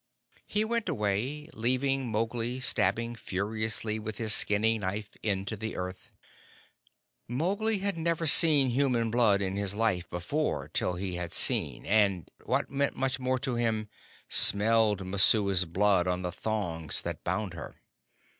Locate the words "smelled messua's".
14.27-15.65